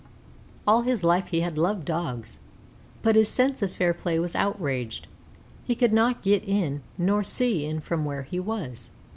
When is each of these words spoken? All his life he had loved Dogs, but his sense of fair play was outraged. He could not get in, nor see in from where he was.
All 0.65 0.81
his 0.81 1.03
life 1.03 1.27
he 1.27 1.41
had 1.41 1.59
loved 1.59 1.85
Dogs, 1.85 2.39
but 3.03 3.13
his 3.15 3.29
sense 3.29 3.61
of 3.61 3.71
fair 3.71 3.93
play 3.93 4.17
was 4.17 4.33
outraged. 4.35 5.05
He 5.63 5.75
could 5.75 5.93
not 5.93 6.23
get 6.23 6.43
in, 6.43 6.81
nor 6.97 7.23
see 7.23 7.65
in 7.65 7.81
from 7.81 8.03
where 8.03 8.23
he 8.23 8.39
was. 8.39 8.89